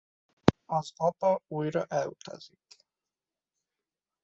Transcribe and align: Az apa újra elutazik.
Az 0.65 0.91
apa 0.95 1.41
újra 1.47 1.85
elutazik. 1.87 2.85